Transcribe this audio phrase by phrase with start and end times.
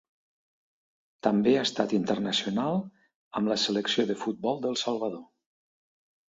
[1.27, 2.81] També ha estat internacional
[3.41, 5.23] amb la selecció de futbol del Salvador.